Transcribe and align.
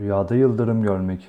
Rüyada 0.00 0.34
yıldırım 0.34 0.82
görmek. 0.82 1.28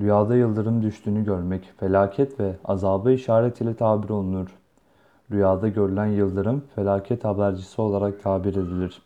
Rüyada 0.00 0.36
yıldırım 0.36 0.82
düştüğünü 0.82 1.24
görmek, 1.24 1.72
felaket 1.76 2.40
ve 2.40 2.56
azabı 2.64 3.12
işaret 3.12 3.60
ile 3.60 3.74
tabir 3.74 4.08
olunur. 4.08 4.48
Rüyada 5.30 5.68
görülen 5.68 6.06
yıldırım, 6.06 6.62
felaket 6.74 7.24
habercisi 7.24 7.80
olarak 7.80 8.22
tabir 8.22 8.50
edilir. 8.50 9.02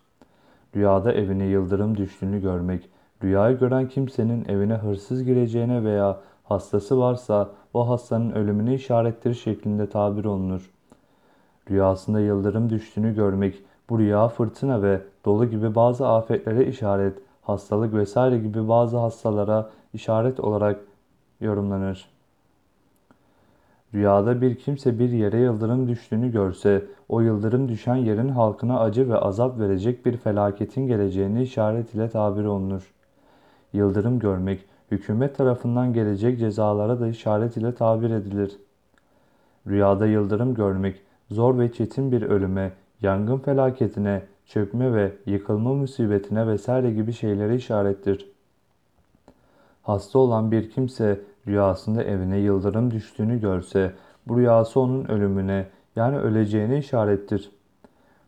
Rüyada 0.77 1.12
evine 1.12 1.45
yıldırım 1.45 1.96
düştüğünü 1.96 2.40
görmek, 2.40 2.88
rüyayı 3.24 3.59
gören 3.59 3.88
kimsenin 3.88 4.45
evine 4.48 4.74
hırsız 4.74 5.25
gireceğine 5.25 5.84
veya 5.84 6.20
hastası 6.45 6.98
varsa 6.98 7.48
o 7.75 7.89
hastanın 7.89 8.30
ölümüne 8.30 8.75
işarettir 8.75 9.34
şeklinde 9.34 9.91
tabir 9.91 10.25
olunur. 10.25 10.70
Rüyasında 11.70 12.20
yıldırım 12.20 12.70
düştüğünü 12.70 13.14
görmek, 13.14 13.62
bu 13.91 13.98
rüya 13.98 14.29
fırtına 14.29 14.82
ve 14.82 15.00
dolu 15.25 15.46
gibi 15.46 15.75
bazı 15.75 16.09
afetlere 16.09 16.66
işaret, 16.66 17.27
hastalık 17.49 17.95
vesaire 17.95 18.39
gibi 18.39 18.69
bazı 18.69 18.96
hastalara 18.96 19.71
işaret 19.95 20.41
olarak 20.41 20.80
yorumlanır. 21.41 22.09
Rüyada 23.95 24.41
bir 24.41 24.55
kimse 24.55 24.98
bir 24.98 25.11
yere 25.11 25.39
yıldırım 25.39 25.89
düştüğünü 25.89 26.33
görse, 26.33 26.87
o 27.09 27.20
yıldırım 27.20 27.69
düşen 27.69 27.97
yerin 27.97 28.29
halkına 28.29 28.80
acı 28.80 29.09
ve 29.09 29.16
azap 29.16 29.59
verecek 29.59 30.06
bir 30.06 30.16
felaketin 30.16 30.87
geleceğini 30.87 31.42
işaret 31.42 31.95
ile 31.95 32.11
tabir 32.11 32.45
olunur. 32.45 32.95
Yıldırım 33.73 34.19
görmek, 34.19 34.65
hükümet 34.91 35.37
tarafından 35.37 35.92
gelecek 35.92 36.39
cezalara 36.39 37.01
da 37.01 37.09
işaret 37.09 37.56
ile 37.56 37.75
tabir 37.75 38.11
edilir. 38.11 38.56
Rüyada 39.67 40.06
yıldırım 40.06 40.55
görmek, 40.55 41.03
zor 41.30 41.59
ve 41.59 41.73
çetin 41.73 42.12
bir 42.12 42.23
ölüme, 42.23 42.73
yangın 43.03 43.39
felaketine, 43.39 44.23
çökme 44.48 44.93
ve 44.93 45.12
yıkılma 45.27 45.75
musibetine 45.75 46.47
vesaire 46.47 46.91
gibi 46.91 47.12
şeylere 47.12 47.56
işarettir. 47.56 48.30
Hasta 49.83 50.19
olan 50.19 50.51
bir 50.51 50.70
kimse 50.70 51.20
rüyasında 51.47 52.05
evine 52.05 52.39
yıldırım 52.39 52.91
düştüğünü 52.91 53.41
görse, 53.41 53.92
bu 54.27 54.39
rüyası 54.39 54.81
onun 54.81 55.05
ölümüne 55.05 55.67
yani 55.97 56.19
öleceğine 56.19 56.78
işarettir. 56.78 57.50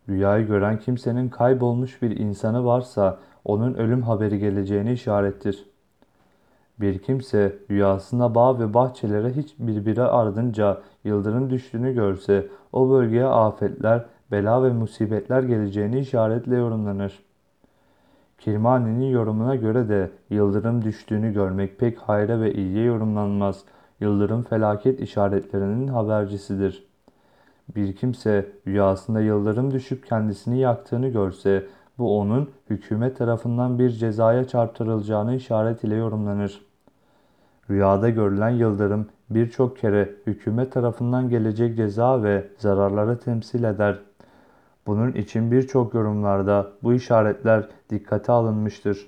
Rüyayı 0.09 0.47
gören 0.47 0.79
kimsenin 0.79 1.29
kaybolmuş 1.29 2.03
bir 2.03 2.17
insanı 2.17 2.65
varsa 2.65 3.19
onun 3.45 3.75
ölüm 3.75 4.03
haberi 4.03 4.39
geleceğine 4.39 4.93
işarettir. 4.93 5.67
Bir 6.81 6.99
kimse 6.99 7.59
rüyasında 7.71 8.35
bağ 8.35 8.59
ve 8.59 8.75
bahçelere 8.75 9.33
hiç 9.33 9.55
birbiri 9.59 10.03
ardınca 10.03 10.81
yıldırım 11.05 11.51
düştüğünü 11.51 11.95
görse 11.95 12.49
o 12.73 12.91
bölgeye 12.91 13.27
afetler, 13.27 14.05
bela 14.31 14.63
ve 14.63 14.73
musibetler 14.73 15.43
geleceğini 15.43 15.99
işaretle 15.99 16.57
yorumlanır. 16.57 17.23
Kirmani'nin 18.39 19.11
yorumuna 19.11 19.57
göre 19.57 19.89
de 19.89 20.11
yıldırım 20.31 20.85
düştüğünü 20.85 21.33
görmek 21.33 21.79
pek 21.79 21.99
hayra 21.99 22.41
ve 22.41 22.55
iyiye 22.55 22.85
yorumlanmaz. 22.85 23.65
Yıldırım 24.01 24.43
felaket 24.43 25.01
işaretlerinin 25.01 25.89
habercisidir. 25.89 26.87
Bir 27.77 27.97
kimse 27.97 28.53
rüyasında 28.67 29.21
yıldırım 29.21 29.71
düşüp 29.71 30.07
kendisini 30.07 30.59
yaktığını 30.59 31.09
görse 31.09 31.67
bu 31.99 32.19
onun 32.19 32.51
hükümet 32.71 33.19
tarafından 33.19 33.79
bir 33.79 33.91
cezaya 33.91 34.49
çarptırılacağını 34.49 35.35
işaret 35.35 35.85
ile 35.85 35.95
yorumlanır. 35.95 36.61
Rüyada 37.71 38.09
görülen 38.09 38.51
yıldırım 38.51 39.07
birçok 39.31 39.79
kere 39.79 40.15
hükümet 40.27 40.73
tarafından 40.73 41.29
gelecek 41.29 41.77
ceza 41.77 42.23
ve 42.23 42.49
zararları 42.59 43.19
temsil 43.19 43.65
eder. 43.65 43.99
Bunun 44.91 45.13
için 45.13 45.51
birçok 45.51 45.95
yorumlarda 45.95 46.73
bu 46.83 46.95
işaretler 46.95 47.69
dikkate 47.91 48.33
alınmıştır. 48.33 49.07